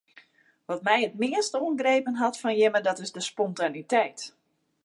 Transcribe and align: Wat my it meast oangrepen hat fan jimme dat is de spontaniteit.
Wat 0.69 0.83
my 0.87 0.97
it 1.07 1.15
meast 1.23 1.57
oangrepen 1.61 2.15
hat 2.21 2.39
fan 2.41 2.57
jimme 2.59 2.79
dat 2.87 2.99
is 3.05 3.11
de 3.15 3.21
spontaniteit. 3.29 4.19